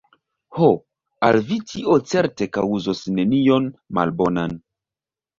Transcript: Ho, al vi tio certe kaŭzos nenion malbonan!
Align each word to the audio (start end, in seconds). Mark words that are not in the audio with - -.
Ho, 0.59 0.67
al 1.25 1.35
vi 1.49 1.57
tio 1.71 1.97
certe 2.11 2.47
kaŭzos 2.57 3.01
nenion 3.19 3.69
malbonan! 3.99 4.57